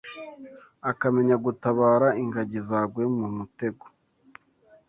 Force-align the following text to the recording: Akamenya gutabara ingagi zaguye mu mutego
Akamenya 0.91 1.35
gutabara 1.45 2.07
ingagi 2.21 2.59
zaguye 2.67 3.07
mu 3.17 3.27
mutego 3.37 3.85